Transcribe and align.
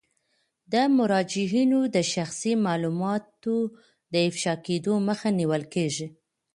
د 0.71 0.73
مراجعینو 0.97 1.79
د 1.95 1.97
شخصي 2.13 2.53
معلوماتو 2.65 3.57
د 4.11 4.13
افشا 4.29 4.53
کیدو 4.65 4.93
مخه 5.07 5.29
نیول 5.39 5.63
کیږي. 5.73 6.07